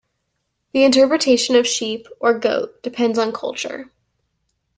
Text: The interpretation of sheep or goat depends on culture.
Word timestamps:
The 0.73 0.83
interpretation 0.83 1.55
of 1.55 1.67
sheep 1.67 2.07
or 2.19 2.33
goat 2.39 2.81
depends 2.81 3.19
on 3.19 3.31
culture. 3.31 3.91